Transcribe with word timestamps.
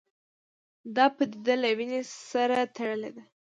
دا 0.95 1.05
پدیده 1.15 1.55
له 1.63 1.69
وینې 1.77 2.01
سره 2.31 2.57
تړلې 2.75 3.09
ده 3.15 3.23